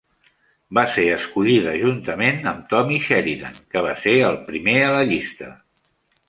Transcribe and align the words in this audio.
Va 0.77 0.83
ser 0.93 1.03
escollida 1.17 1.73
juntament 1.81 2.41
amb 2.53 2.63
Tommy 2.71 2.97
Sheridan, 3.09 3.61
que 3.75 3.85
va 3.89 3.93
ser 4.07 4.15
el 4.31 4.41
primer 4.49 4.75
a 4.87 4.89
la 4.97 5.05
llista. 5.13 5.53